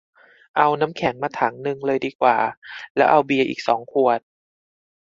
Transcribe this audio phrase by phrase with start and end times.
[0.57, 2.37] เอาน้ำแข็งมาถังนึงเลยดีกว่า
[2.95, 4.19] แล้วเอาเบียร์อีกสองขวด